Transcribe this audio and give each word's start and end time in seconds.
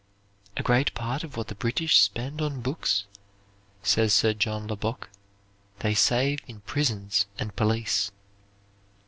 "A 0.57 0.63
great 0.63 0.95
part 0.95 1.23
of 1.23 1.37
what 1.37 1.47
the 1.49 1.53
British 1.53 1.99
spend 1.99 2.41
on 2.41 2.59
books," 2.61 3.05
says 3.83 4.15
Sir 4.15 4.33
John 4.33 4.65
Lubbock, 4.65 5.11
"they 5.81 5.93
save 5.93 6.39
in 6.47 6.61
prisons 6.61 7.27
and 7.37 7.55
police." 7.55 8.09